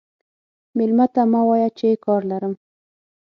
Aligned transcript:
مېلمه 0.77 1.05
ته 1.13 1.21
مه 1.31 1.41
وایه 1.47 1.69
چې 1.77 1.87
کار 2.05 2.21
لرم. 2.31 2.53